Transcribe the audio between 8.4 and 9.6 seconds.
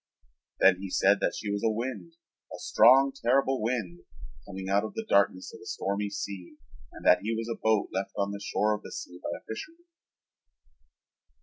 shore of the sea by a